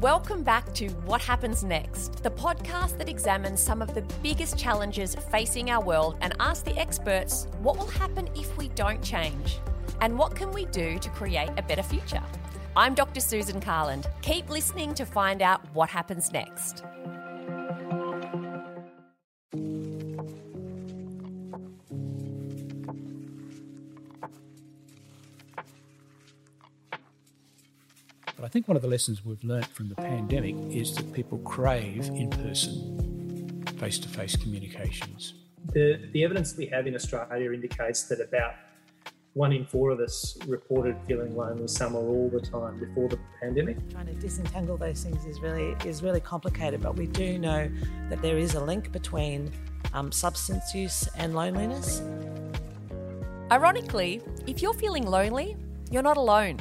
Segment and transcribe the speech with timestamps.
[0.00, 5.16] Welcome back to What Happens Next, the podcast that examines some of the biggest challenges
[5.32, 9.58] facing our world and asks the experts what will happen if we don't change
[10.00, 12.22] and what can we do to create a better future.
[12.76, 13.18] I'm Dr.
[13.18, 14.06] Susan Carland.
[14.22, 16.84] Keep listening to find out what happens next.
[28.48, 32.06] I think one of the lessons we've learnt from the pandemic is that people crave
[32.06, 35.34] in person, face to face communications.
[35.74, 38.54] The, the evidence we have in Australia indicates that about
[39.34, 43.18] one in four of us reported feeling lonely some or all the time before the
[43.38, 43.76] pandemic.
[43.90, 47.70] Trying to disentangle those things is really is really complicated, but we do know
[48.08, 49.52] that there is a link between
[49.92, 52.00] um, substance use and loneliness.
[53.52, 55.54] Ironically, if you're feeling lonely,
[55.90, 56.60] you're not alone.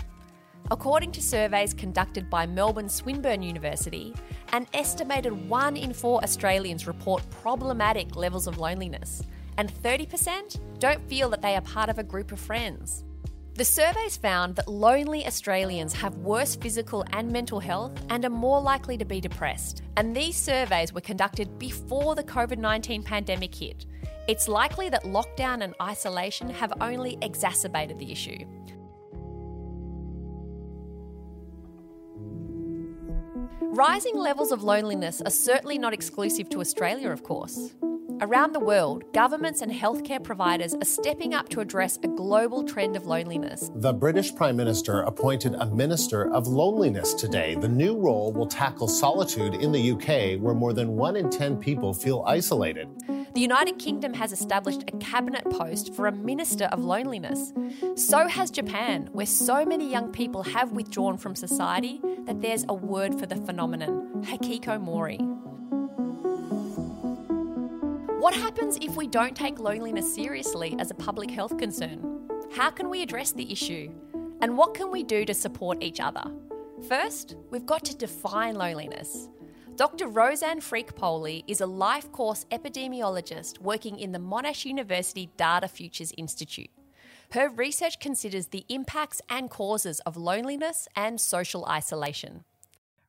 [0.70, 4.14] According to surveys conducted by Melbourne Swinburne University,
[4.52, 9.24] an estimated one in four Australians report problematic levels of loneliness,
[9.58, 13.06] and 30% don't feel that they are part of a group of friends.
[13.54, 18.62] The surveys found that lonely Australians have worse physical and mental health and are more
[18.62, 19.84] likely to be depressed.
[19.96, 23.86] And these surveys were conducted before the COVID 19 pandemic hit.
[24.28, 28.46] It's likely that lockdown and isolation have only exacerbated the issue.
[33.78, 37.76] Rising levels of loneliness are certainly not exclusive to Australia, of course.
[38.20, 42.96] Around the world, governments and healthcare providers are stepping up to address a global trend
[42.96, 43.70] of loneliness.
[43.76, 47.54] The British Prime Minister appointed a Minister of Loneliness today.
[47.54, 51.58] The new role will tackle solitude in the UK, where more than one in 10
[51.58, 52.90] people feel isolated.
[53.36, 57.54] The United Kingdom has established a cabinet post for a Minister of Loneliness.
[57.96, 62.74] So has Japan, where so many young people have withdrawn from society that there's a
[62.74, 65.38] word for the phenomenon hikikomori.
[68.28, 72.28] What happens if we don't take loneliness seriously as a public health concern?
[72.52, 73.90] How can we address the issue?
[74.42, 76.26] And what can we do to support each other?
[76.90, 79.30] First, we've got to define loneliness.
[79.78, 80.10] Dr.
[80.10, 86.72] Rosanne Freak-Poley is a life course epidemiologist working in the Monash University Data Futures Institute.
[87.32, 92.44] Her research considers the impacts and causes of loneliness and social isolation.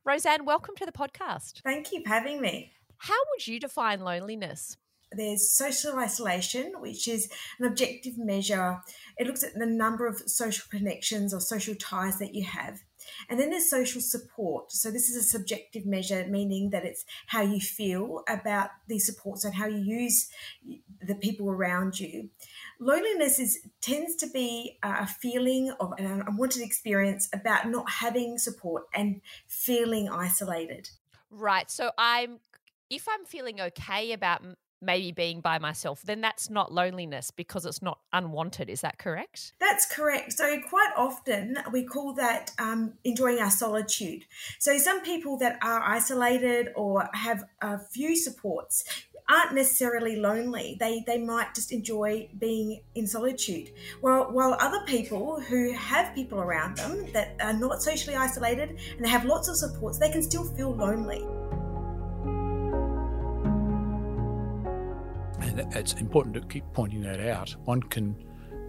[0.05, 1.61] Rosanne, welcome to the podcast.
[1.65, 2.71] Thank you for having me.
[2.99, 4.77] How would you define loneliness?
[5.11, 8.81] There's social isolation, which is an objective measure.
[9.17, 12.81] It looks at the number of social connections or social ties that you have.
[13.29, 14.71] And then there's social support.
[14.71, 19.45] So this is a subjective measure, meaning that it's how you feel about these supports
[19.45, 20.29] and how you use
[21.01, 22.29] the people around you.
[22.79, 28.83] Loneliness is tends to be a feeling of an unwanted experience about not having support
[28.93, 30.89] and feeling isolated.
[31.31, 31.69] Right.
[31.69, 32.39] So I'm
[32.89, 34.41] if I'm feeling okay about
[34.81, 38.69] maybe being by myself, then that's not loneliness because it's not unwanted.
[38.69, 39.53] Is that correct?
[39.59, 40.33] That's correct.
[40.33, 44.25] So, quite often we call that um, enjoying our solitude.
[44.59, 48.83] So, some people that are isolated or have a few supports
[49.29, 50.75] aren't necessarily lonely.
[50.79, 53.71] They they might just enjoy being in solitude.
[54.01, 59.05] While while other people who have people around them that are not socially isolated and
[59.05, 61.23] they have lots of supports, they can still feel lonely.
[65.71, 67.55] It's important to keep pointing that out.
[67.65, 68.15] One can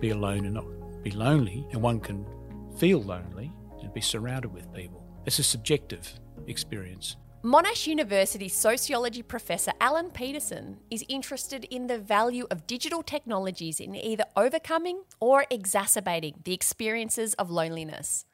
[0.00, 0.66] be alone and not
[1.02, 2.26] be lonely, and one can
[2.76, 3.52] feel lonely
[3.82, 5.04] and be surrounded with people.
[5.26, 6.12] It's a subjective
[6.46, 7.16] experience.
[7.42, 13.96] Monash University sociology professor Alan Petersen is interested in the value of digital technologies in
[13.96, 18.26] either overcoming or exacerbating the experiences of loneliness.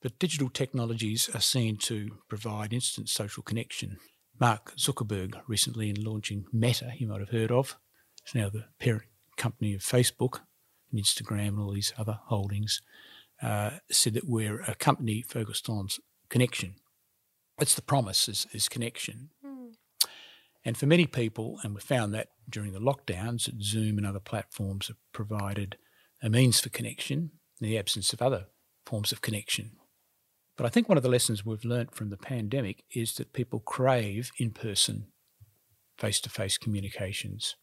[0.00, 3.96] But digital technologies are seen to provide instant social connection.
[4.38, 7.76] Mark Zuckerberg, recently in launching Meta, you might have heard of,
[8.26, 9.04] it's now the parent
[9.38, 10.40] company of Facebook
[10.90, 12.82] and Instagram and all these other holdings,
[13.42, 15.88] uh, said that we're a company focused on
[16.28, 16.74] connection
[17.58, 19.30] it's the promise is, is connection.
[19.44, 19.74] Mm.
[20.64, 24.20] And for many people, and we found that during the lockdowns, that Zoom and other
[24.20, 25.76] platforms have provided
[26.22, 27.30] a means for connection
[27.60, 28.46] in the absence of other
[28.84, 29.72] forms of connection.
[30.56, 33.60] But I think one of the lessons we've learnt from the pandemic is that people
[33.60, 35.06] crave in person,
[35.98, 37.56] face to face communications.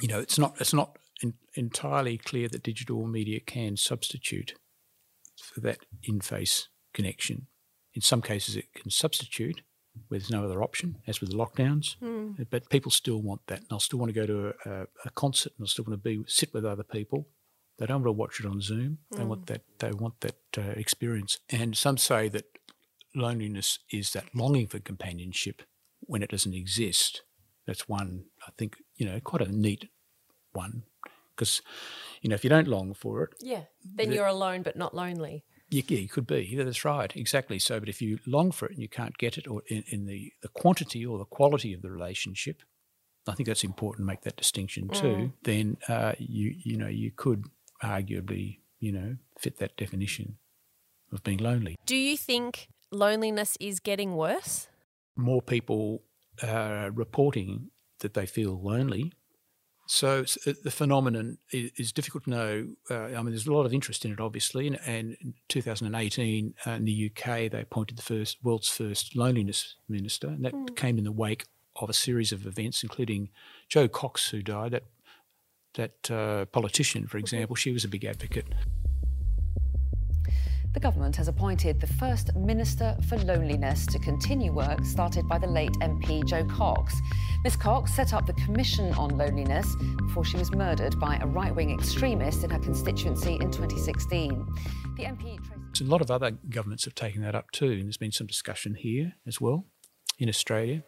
[0.00, 4.54] You know, it's not, it's not in, entirely clear that digital media can substitute
[5.36, 7.46] for that in face connection.
[7.94, 9.62] In some cases, it can substitute
[10.06, 11.96] where there's no other option, as with the lockdowns.
[12.00, 12.46] Mm.
[12.50, 13.60] But people still want that.
[13.60, 16.08] And they'll still want to go to a, a, concert and they'll still want to
[16.08, 17.28] be sit with other people.
[17.78, 18.98] They don't want to watch it on Zoom.
[19.10, 19.26] They mm.
[19.26, 19.62] want that.
[19.78, 21.38] They want that uh, experience.
[21.50, 22.44] And some say that
[23.14, 25.62] loneliness is that longing for companionship
[26.00, 27.22] when it doesn't exist.
[27.66, 29.88] That's one, I think, you know, quite a neat
[30.52, 30.82] one
[31.34, 31.62] because,
[32.20, 34.94] you know, if you don't long for it, yeah, then the, you're alone but not
[34.94, 35.44] lonely.
[35.70, 36.48] Yeah, yeah, you could be.
[36.50, 37.58] Yeah, that's right, exactly.
[37.58, 40.06] So, but if you long for it and you can't get it, or in, in
[40.06, 42.62] the the quantity or the quality of the relationship,
[43.26, 45.06] I think that's important to make that distinction too.
[45.06, 45.32] Mm.
[45.44, 47.44] Then uh, you you know you could
[47.82, 50.38] arguably you know fit that definition
[51.12, 51.76] of being lonely.
[51.86, 54.68] Do you think loneliness is getting worse?
[55.16, 56.02] More people
[56.42, 59.12] are reporting that they feel lonely.
[59.86, 62.68] So uh, the phenomenon is, difficult to know.
[62.90, 64.66] Uh, I mean, there's a lot of interest in it, obviously.
[64.66, 69.76] And, and in 2018, uh, in the UK, they appointed the first world's first loneliness
[69.88, 70.76] minister, and that mm.
[70.76, 71.46] came in the wake
[71.76, 73.30] of a series of events, including
[73.68, 74.72] Jo Cox, who died.
[74.72, 74.84] That
[75.74, 78.46] that uh, politician, for example, she was a big advocate.
[80.74, 85.46] The government has appointed the first Minister for Loneliness to continue work started by the
[85.46, 86.94] late MP Jo Cox.
[87.42, 89.66] Ms Cox set up the Commission on Loneliness
[89.96, 94.46] before she was murdered by a right wing extremist in her constituency in 2016.
[94.96, 95.38] The MP.
[95.80, 98.74] A lot of other governments have taken that up too, and there's been some discussion
[98.74, 99.64] here as well
[100.18, 100.84] in Australia.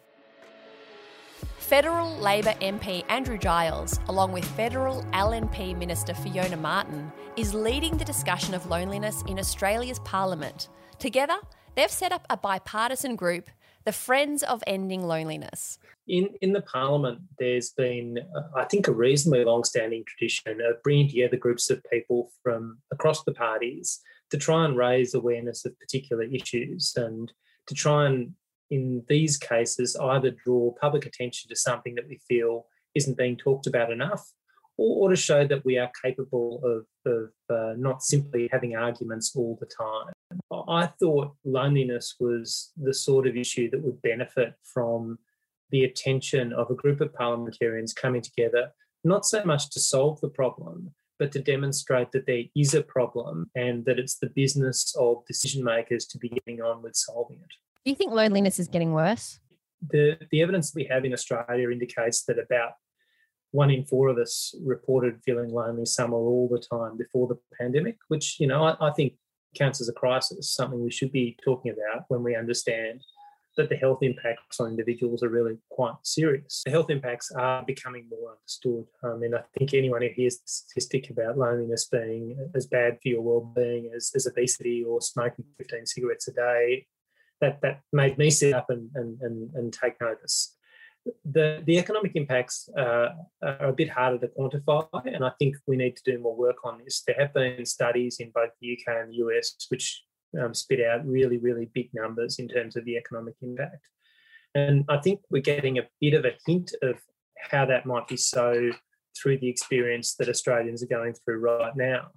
[1.57, 8.05] Federal Labor MP Andrew Giles, along with Federal LNP Minister Fiona Martin, is leading the
[8.05, 10.69] discussion of loneliness in Australia's Parliament.
[10.99, 11.37] Together,
[11.75, 13.49] they've set up a bipartisan group,
[13.85, 15.79] the Friends of Ending Loneliness.
[16.07, 20.83] In, in the Parliament, there's been, uh, I think, a reasonably long standing tradition of
[20.83, 25.79] bringing together groups of people from across the parties to try and raise awareness of
[25.79, 27.31] particular issues and
[27.67, 28.33] to try and
[28.71, 32.65] in these cases either draw public attention to something that we feel
[32.95, 34.31] isn't being talked about enough
[34.77, 39.33] or, or to show that we are capable of, of uh, not simply having arguments
[39.35, 40.13] all the time.
[40.67, 45.19] I thought loneliness was the sort of issue that would benefit from
[45.69, 48.71] the attention of a group of parliamentarians coming together,
[49.03, 53.49] not so much to solve the problem, but to demonstrate that there is a problem
[53.55, 57.53] and that it's the business of decision makers to be getting on with solving it.
[57.83, 59.39] Do you think loneliness is getting worse?
[59.89, 62.73] The, the evidence we have in Australia indicates that about
[63.49, 67.39] one in four of us reported feeling lonely some or all the time before the
[67.59, 69.13] pandemic, which, you know, I, I think
[69.57, 73.01] counts as a crisis, something we should be talking about when we understand
[73.57, 76.61] that the health impacts on individuals are really quite serious.
[76.63, 78.85] The health impacts are becoming more understood.
[79.03, 83.09] I mean, I think anyone who hears the statistic about loneliness being as bad for
[83.09, 86.85] your well-being as, as obesity or smoking 15 cigarettes a day
[87.41, 89.19] that that made me sit up and and
[89.53, 90.55] and, take notice.
[91.25, 93.09] The the economic impacts uh,
[93.43, 96.57] are a bit harder to quantify, and I think we need to do more work
[96.63, 97.03] on this.
[97.05, 100.03] There have been studies in both the UK and the US which
[100.39, 103.87] um, spit out really really big numbers in terms of the economic impact,
[104.53, 106.95] and I think we're getting a bit of a hint of
[107.49, 108.69] how that might be so
[109.19, 112.11] through the experience that Australians are going through right now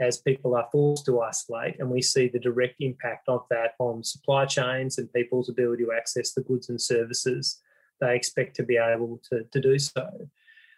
[0.00, 4.04] as people are forced to isolate, and we see the direct impact of that on
[4.04, 7.60] supply chains and people's ability to access the goods and services
[8.00, 10.28] they expect to be able to, to do so.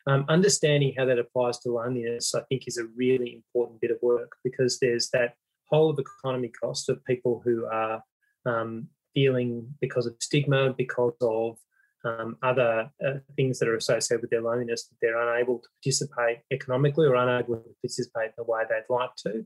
[0.07, 3.99] Um, understanding how that applies to loneliness, I think, is a really important bit of
[4.03, 5.35] work because there's that
[5.67, 8.03] whole of economy cost of people who are
[8.47, 11.59] um, feeling because of stigma, because of
[12.05, 16.39] um, other uh, things that are associated with their loneliness that they're unable to participate
[16.53, 19.45] economically or unable to participate in the way they'd like to.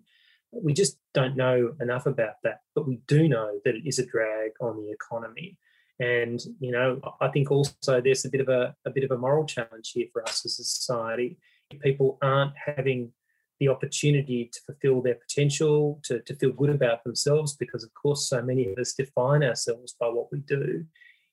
[0.53, 4.07] We just don't know enough about that, but we do know that it is a
[4.07, 5.59] drag on the economy.
[5.99, 9.19] And you know, I think also there's a bit of a, a bit of a
[9.19, 11.39] moral challenge here for us as a society.
[11.71, 13.13] If people aren't having
[13.61, 18.29] the opportunity to fulfill their potential, to, to feel good about themselves, because of course
[18.29, 20.85] so many of us define ourselves by what we do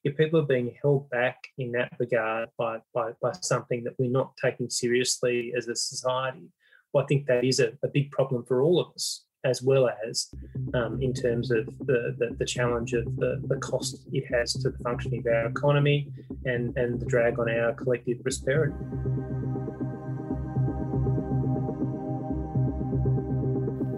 [0.04, 4.10] if people are being held back in that regard by, by, by something that we're
[4.10, 6.48] not taking seriously as a society,
[6.92, 9.90] well, I think that is a, a big problem for all of us, as well
[10.06, 10.28] as
[10.74, 14.70] um, in terms of the, the, the challenge of the, the cost it has to
[14.70, 16.08] the functioning of our economy
[16.44, 18.74] and, and the drag on our collective prosperity.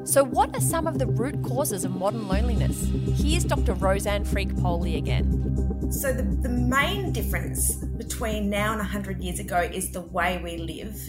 [0.04, 2.90] So, what are some of the root causes of modern loneliness?
[3.16, 3.73] Here's Dr.
[3.73, 5.90] Rosanne Freak Poley again.
[5.90, 10.58] So, the, the main difference between now and 100 years ago is the way we
[10.58, 11.00] live.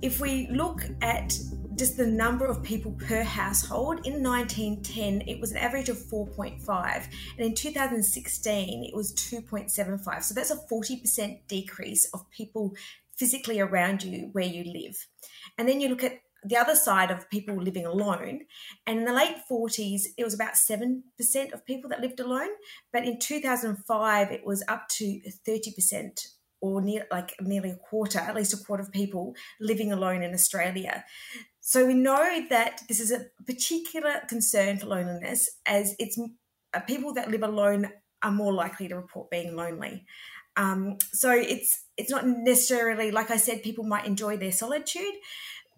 [0.00, 1.36] If we look at
[1.74, 7.06] just the number of people per household in 1910 it was an average of 4.5
[7.36, 12.74] and in 2016 it was 2.75 so that's a 40% decrease of people
[13.16, 15.06] physically around you where you live
[15.56, 18.42] and then you look at the other side of people living alone.
[18.86, 21.02] And in the late 40s, it was about 7%
[21.52, 22.50] of people that lived alone.
[22.92, 26.26] But in 2005, it was up to 30%
[26.60, 30.34] or near, like nearly a quarter, at least a quarter of people living alone in
[30.34, 31.04] Australia.
[31.60, 36.18] So we know that this is a particular concern for loneliness, as it's
[36.74, 37.90] uh, people that live alone
[38.22, 40.04] are more likely to report being lonely.
[40.56, 45.14] Um, so it's it's not necessarily like I said, people might enjoy their solitude,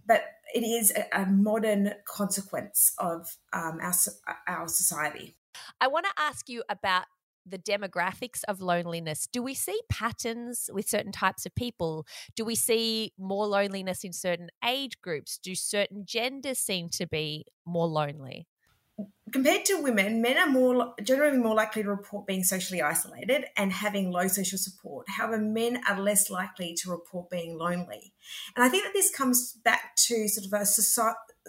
[0.07, 0.23] but
[0.55, 3.95] it is a, a modern consequence of um, our
[4.49, 5.37] our society.
[5.81, 7.05] I want to ask you about
[7.47, 9.27] the demographics of loneliness.
[9.33, 12.07] Do we see patterns with certain types of people?
[12.37, 15.39] Do we see more loneliness in certain age groups?
[15.39, 18.47] Do certain genders seem to be more lonely?
[19.33, 23.73] Compared to women, men are more generally more likely to report being socially isolated and
[23.73, 25.07] having low social support.
[25.09, 28.13] However, men are less likely to report being lonely.
[28.57, 30.67] And I think that this comes back to sort of a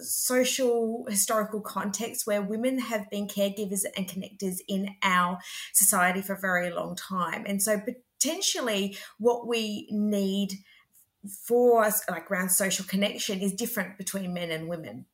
[0.02, 5.38] social historical context where women have been caregivers and connectors in our
[5.72, 7.44] society for a very long time.
[7.46, 7.80] And so
[8.20, 10.52] potentially what we need
[11.46, 15.06] for us like around social connection is different between men and women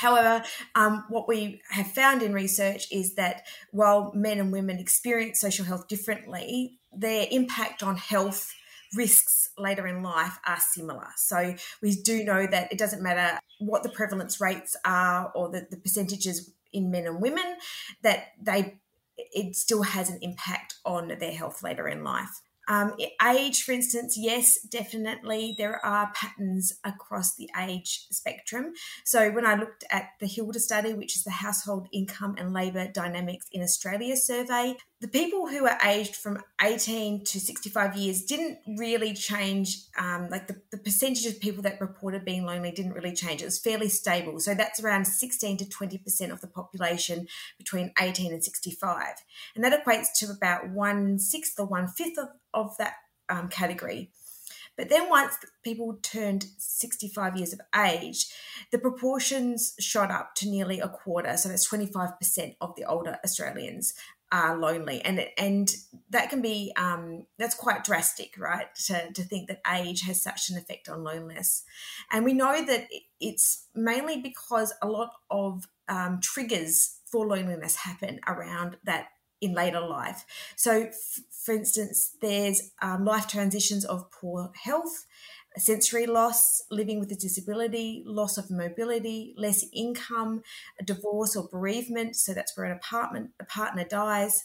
[0.00, 0.42] However,
[0.74, 5.66] um, what we have found in research is that while men and women experience social
[5.66, 8.54] health differently, their impact on health
[8.94, 11.06] risks later in life are similar.
[11.16, 15.66] So we do know that it doesn't matter what the prevalence rates are or the,
[15.70, 17.56] the percentages in men and women,
[18.02, 18.80] that they
[19.18, 22.40] it still has an impact on their health later in life.
[22.70, 22.94] Um,
[23.26, 28.74] age, for instance, yes, definitely there are patterns across the age spectrum.
[29.04, 32.86] So when I looked at the Hilda study, which is the Household Income and Labour
[32.86, 38.58] Dynamics in Australia survey, the people who are aged from 18 to 65 years didn't
[38.78, 39.78] really change.
[39.98, 43.40] Um, like the, the percentage of people that reported being lonely didn't really change.
[43.40, 44.38] It was fairly stable.
[44.40, 49.06] So that's around 16 to 20% of the population between 18 and 65.
[49.54, 52.94] And that equates to about one sixth or one fifth of, of that
[53.28, 54.10] um, category.
[54.76, 58.32] But then once people turned 65 years of age,
[58.72, 61.36] the proportions shot up to nearly a quarter.
[61.36, 63.94] So that's 25% of the older Australians
[64.32, 65.74] are lonely and and
[66.10, 70.50] that can be um, that's quite drastic right to, to think that age has such
[70.50, 71.64] an effect on loneliness
[72.12, 72.86] and we know that
[73.20, 79.08] it's mainly because a lot of um, triggers for loneliness happen around that
[79.40, 80.24] in later life
[80.56, 85.06] so f- for instance there's um, life transitions of poor health
[85.56, 90.42] sensory loss, living with a disability, loss of mobility, less income,
[90.78, 92.16] a divorce or bereavement.
[92.16, 94.44] So that's where an apartment, a partner dies.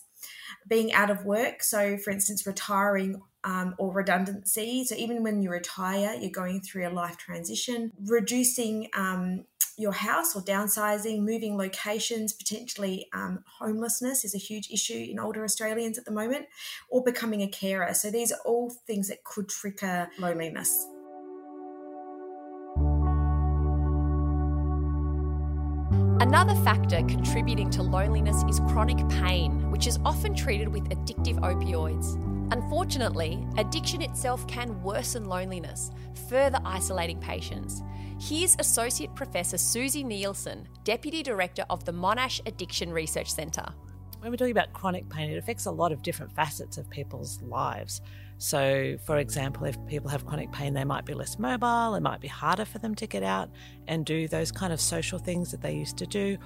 [0.68, 4.84] Being out of work, so for instance, retiring um, or redundancy.
[4.84, 7.92] So even when you retire, you're going through a life transition.
[8.04, 9.46] Reducing um,
[9.78, 15.44] your house or downsizing, moving locations, potentially um, homelessness is a huge issue in older
[15.44, 16.48] Australians at the moment,
[16.90, 17.94] or becoming a carer.
[17.94, 20.88] So these are all things that could trigger loneliness.
[26.22, 32.35] Another factor contributing to loneliness is chronic pain, which is often treated with addictive opioids.
[32.52, 35.92] Unfortunately, addiction itself can worsen loneliness,
[36.30, 37.82] further isolating patients.
[38.20, 43.66] Here's Associate Professor Suzi Nielsen, Deputy Director of the Monash Addiction Research Centre.
[44.20, 47.42] When we're talking about chronic pain, it affects a lot of different facets of people's
[47.42, 48.02] lives.
[48.38, 52.22] So, for example, if people have chronic pain, they might be less mobile, it might
[52.22, 53.50] be harder for them to get out
[53.88, 56.38] and do those kind of social things that they used to do,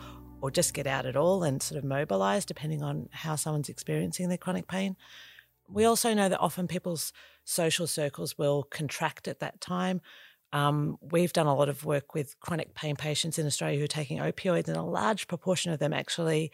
[0.42, 4.30] or just get out at all and sort of mobilize, depending on how someone's experiencing
[4.30, 4.96] their chronic pain.
[5.72, 7.14] We also know that often people's
[7.46, 10.02] social circles will contract at that time.
[10.52, 13.88] Um, we've done a lot of work with chronic pain patients in Australia who are
[13.88, 16.52] taking opioids, and a large proportion of them actually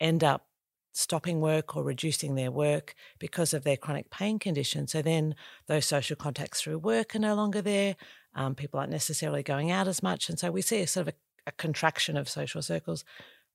[0.00, 0.46] end up
[0.92, 4.86] stopping work or reducing their work because of their chronic pain condition.
[4.88, 5.34] So then
[5.66, 7.96] those social contacts through work are no longer there.
[8.34, 10.28] Um, people aren't necessarily going out as much.
[10.28, 13.04] And so we see a sort of a, a contraction of social circles.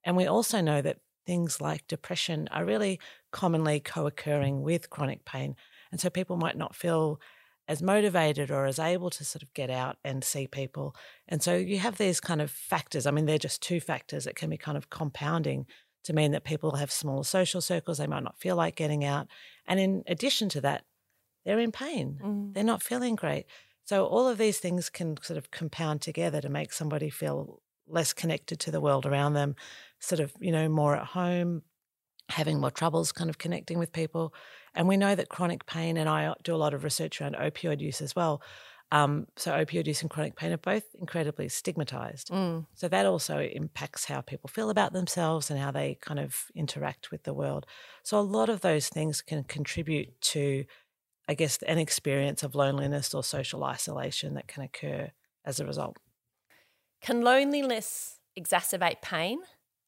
[0.04, 3.00] And we also know that things like depression are really
[3.32, 5.56] commonly co occurring with chronic pain.
[5.92, 7.20] And so people might not feel
[7.68, 10.96] as motivated or as able to sort of get out and see people.
[11.28, 13.06] And so you have these kind of factors.
[13.06, 15.66] I mean, they're just two factors that can be kind of compounding
[16.04, 19.28] to mean that people have smaller social circles, they might not feel like getting out.
[19.68, 20.84] And in addition to that,
[21.46, 22.54] they're in pain, mm.
[22.54, 23.46] they're not feeling great.
[23.86, 28.14] So all of these things can sort of compound together to make somebody feel less
[28.14, 29.56] connected to the world around them,
[30.02, 31.62] sort of, you know, more at home,
[32.28, 34.34] having more troubles kind of connecting with people.
[34.76, 37.80] And we know that chronic pain, and I do a lot of research around opioid
[37.80, 38.42] use as well,
[38.94, 42.30] Um, so opioid use and chronic pain are both incredibly stigmatized.
[42.30, 42.66] Mm.
[42.74, 47.10] So that also impacts how people feel about themselves and how they kind of interact
[47.10, 47.66] with the world.
[48.04, 50.66] So a lot of those things can contribute to,
[51.30, 55.12] I guess, an experience of loneliness or social isolation that can occur
[55.46, 55.98] as a result.
[57.02, 59.40] Can loneliness exacerbate pain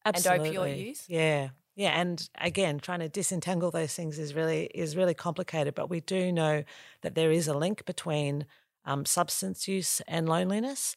[0.06, 0.50] Absolutely.
[0.50, 1.06] and opioid use?
[1.08, 1.50] Yeah.
[1.76, 5.74] Yeah, and again, trying to disentangle those things is really is really complicated.
[5.74, 6.64] But we do know
[7.02, 8.46] that there is a link between
[8.86, 10.96] um, substance use and loneliness,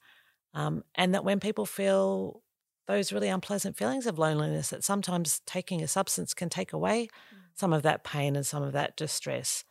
[0.53, 2.43] um, and that when people feel
[2.87, 7.09] those really unpleasant feelings of loneliness, that sometimes taking a substance can take away
[7.55, 9.65] some of that pain and some of that distress.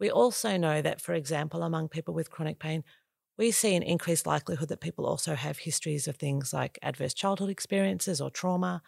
[0.00, 2.84] We also know that, for example, among people with chronic pain,
[3.40, 7.48] we see an increased likelihood that people also have histories of things like adverse childhood
[7.48, 8.82] experiences or trauma.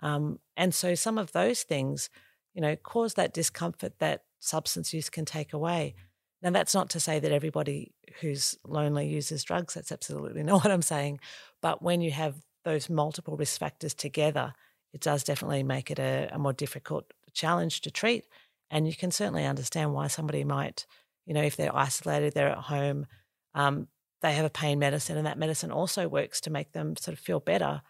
[0.00, 2.08] Um, and so some of those things,
[2.54, 5.94] you know, cause that discomfort that substance use can take away.
[6.40, 7.92] Now, that's not to say that everybody
[8.22, 9.74] who's lonely uses drugs.
[9.74, 11.20] That's absolutely not what I'm saying.
[11.60, 14.54] But when you have those multiple risk factors together,
[14.94, 18.24] it does definitely make it a, a more difficult challenge to treat.
[18.70, 20.86] And you can certainly understand why somebody might,
[21.26, 23.06] you know, if they're isolated, they're at home,
[23.54, 23.88] um,
[24.22, 27.18] they have a pain medicine, and that medicine also works to make them sort of
[27.18, 27.82] feel better.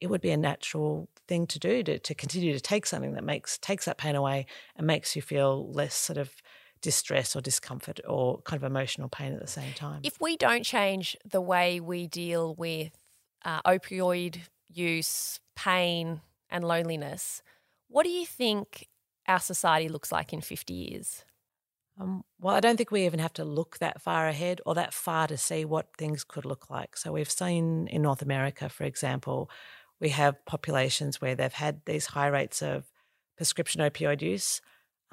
[0.00, 3.24] It would be a natural thing to do to, to continue to take something that
[3.24, 4.46] makes takes that pain away
[4.76, 6.30] and makes you feel less sort of
[6.80, 10.00] distress or discomfort or kind of emotional pain at the same time.
[10.02, 12.90] If we don't change the way we deal with
[13.44, 16.20] uh, opioid use, pain,
[16.50, 17.42] and loneliness,
[17.88, 18.88] what do you think
[19.28, 21.24] our society looks like in 50 years?
[22.00, 24.94] Um, well, I don't think we even have to look that far ahead or that
[24.94, 26.96] far to see what things could look like.
[26.96, 29.50] So, we've seen in North America, for example,
[30.00, 32.90] we have populations where they've had these high rates of
[33.36, 34.60] prescription opioid use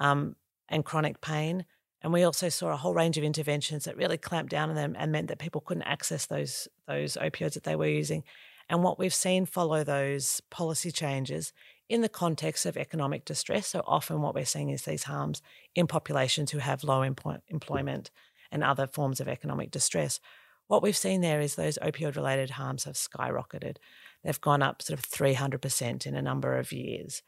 [0.00, 0.36] um,
[0.68, 1.64] and chronic pain.
[2.02, 4.96] And we also saw a whole range of interventions that really clamped down on them
[4.98, 8.24] and meant that people couldn't access those those opioids that they were using.
[8.70, 11.52] And what we've seen follow those policy changes
[11.88, 13.66] in the context of economic distress.
[13.66, 15.42] So often what we're seeing is these harms
[15.74, 18.12] in populations who have low employ- employment
[18.52, 20.20] and other forms of economic distress.
[20.68, 23.78] What we've seen there is those opioid related harms have skyrocketed.
[24.22, 27.22] They've gone up sort of 300% in a number of years.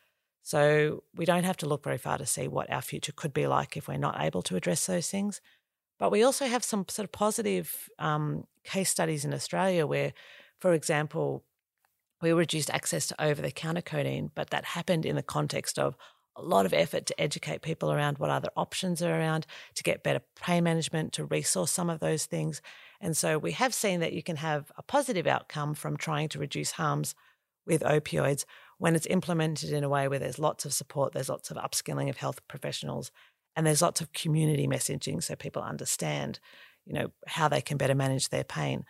[0.45, 3.49] So we don't have to look very far to see what our future could be
[3.49, 5.41] like if we're not able to address those things.
[5.99, 10.13] But we also have some sort of positive um, case studies in Australia where,
[10.63, 11.45] for example,
[12.23, 15.97] we reduced access to over the counter codeine, but that happened in the context of
[16.37, 19.45] a lot of effort to educate people around what other options are around,
[19.75, 22.63] to get better pain management, to resource some of those things.
[23.01, 26.39] And so we have seen that you can have a positive outcome from trying to
[26.39, 27.17] reduce harms
[27.67, 28.45] with opioids
[28.79, 32.09] when it's implemented in a way where there's lots of support, there's lots of upskilling
[32.09, 33.11] of health professionals,
[33.57, 36.39] and there's lots of community messaging so people understand,
[36.87, 38.85] you know, how they can better manage their pain.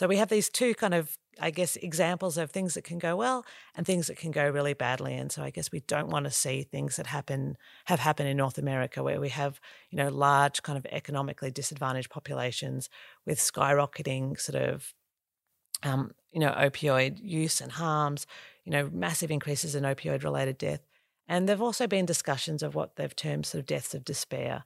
[0.00, 3.16] So we have these two kind of, I guess, examples of things that can go
[3.16, 5.14] well and things that can go really badly.
[5.14, 8.38] And so I guess we don't want to see things that happen have happened in
[8.38, 9.60] North America where we have,
[9.90, 12.88] you know, large kind of economically disadvantaged populations
[13.26, 14.94] with skyrocketing sort of
[15.82, 18.26] um, you know, opioid use and harms,
[18.64, 20.80] you know, massive increases in opioid related death.
[21.28, 24.64] And there've also been discussions of what they've termed sort of deaths of despair,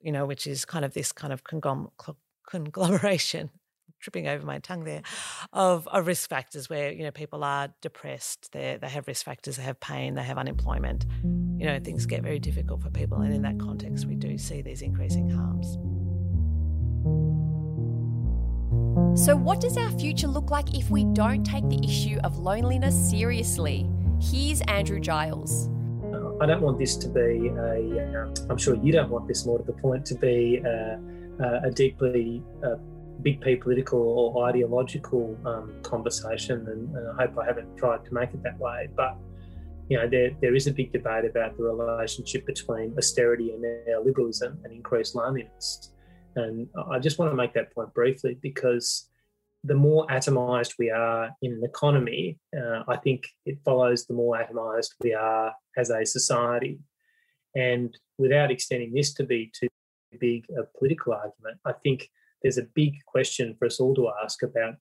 [0.00, 1.44] you know, which is kind of this kind of
[2.50, 3.50] conglomeration,
[4.04, 5.00] tripping over my tongue there,
[5.52, 9.56] of, of risk factors where, you know, people are depressed, they they have risk factors,
[9.56, 11.06] they have pain, they have unemployment.
[11.22, 13.22] You know, things get very difficult for people.
[13.22, 15.78] And in that context, we do see these increasing harms.
[19.18, 22.94] So, what does our future look like if we don't take the issue of loneliness
[23.10, 23.88] seriously?
[24.20, 25.70] Here's Andrew Giles.
[26.40, 29.58] I don't want this to be a, uh, I'm sure you don't want this more
[29.58, 31.00] to the point, to be a,
[31.64, 32.76] a deeply uh,
[33.22, 36.66] big P political or ideological um, conversation.
[36.68, 38.88] And, and, I hope I haven't tried to make it that way.
[38.94, 39.16] But,
[39.88, 44.64] you know, there, there is a big debate about the relationship between austerity and neoliberalism
[44.64, 45.92] and increased loneliness.
[46.36, 49.08] And I just want to make that point briefly because
[49.62, 54.36] the more atomized we are in an economy, uh, I think it follows the more
[54.36, 56.78] atomized we are as a society.
[57.54, 59.68] And without extending this to be too
[60.20, 62.10] big a political argument, I think
[62.44, 64.74] there's a big question for us all to ask about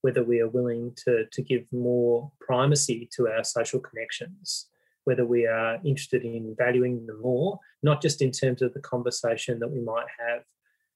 [0.00, 4.68] whether we are willing to, to give more primacy to our social connections,
[5.04, 9.58] whether we are interested in valuing them more, not just in terms of the conversation
[9.58, 10.42] that we might have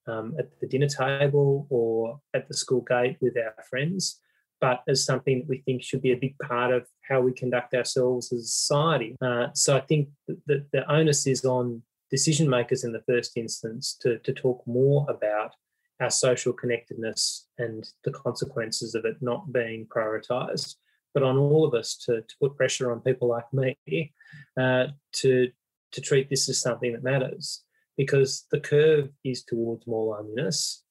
[0.06, 4.20] um, at the dinner table or at the school gate with our friends,
[4.62, 7.74] but as something that we think should be a big part of how we conduct
[7.74, 9.14] ourselves as a society.
[9.20, 10.08] Uh, so I think
[10.46, 15.04] that the onus is on decision makers in the first instance to, to talk more
[15.10, 15.52] about
[16.00, 20.74] our social connectedness and the consequences of it not being prioritised,
[21.12, 24.12] but on all of us to, to put pressure on people like me
[24.60, 25.48] uh, to
[25.94, 27.62] to treat this as something that matters
[27.96, 30.82] because the curve is towards more loneliness.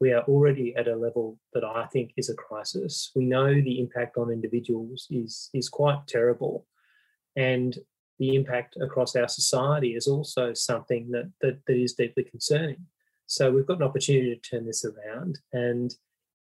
[0.00, 3.10] We are already at a level that I think is a crisis.
[3.14, 6.66] We know the impact on individuals is, is quite terrible.
[7.36, 7.76] And
[8.18, 12.86] the impact across our society is also something that, that, that is deeply concerning.
[13.30, 15.94] So we've got an opportunity to turn this around, and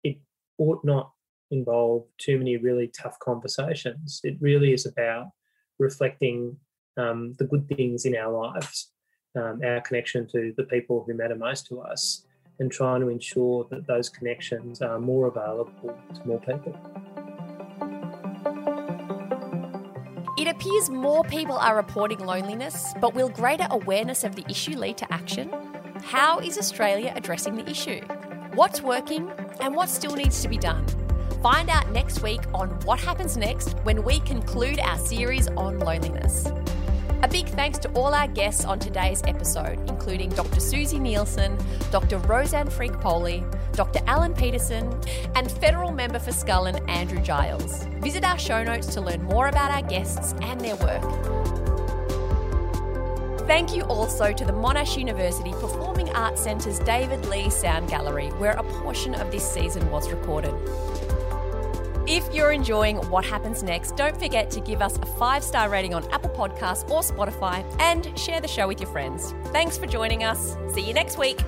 [0.05, 0.17] it
[0.57, 1.13] ought not
[1.51, 4.23] involve too many really tough conversations.
[4.25, 5.27] It really is about
[5.79, 6.57] reflecting
[6.97, 8.91] um, the good things in our lives,
[9.37, 12.25] um, our connection to the people who matter most to us,
[12.59, 16.75] and trying to ensure that those connections are more available to more people.
[20.39, 24.97] It appears more people are reporting loneliness, but will greater awareness of the issue lead
[24.97, 25.68] to action?
[26.09, 28.01] How is Australia addressing the issue?
[28.55, 30.87] What's working and what still needs to be done?
[31.43, 36.51] Find out next week on what happens next when we conclude our series on loneliness.
[37.23, 40.61] A big thanks to all our guests on today's episode, including Dr.
[40.61, 41.59] Suzi Nielsen,
[41.91, 42.17] Dr.
[42.21, 44.01] Rosanne Freak-Poley, Dr.
[44.07, 44.91] Alan Petersen,
[45.35, 47.85] and Federal Member for Scullin, Andrew Giles.
[48.01, 51.58] Visit our show notes to learn more about our guests and their work.
[53.49, 58.53] Thank you also to the Monash University Performing Arts Centre's David Li Sound Gallery, where
[58.53, 60.55] a portion of this season was recorded.
[62.07, 65.95] If you're enjoying What Happens Next, don't forget to give us a five star rating
[65.95, 69.35] on Apple Podcasts or Spotify and share the show with your friends.
[69.47, 70.55] Thanks for joining us.
[70.75, 71.41] See you next week.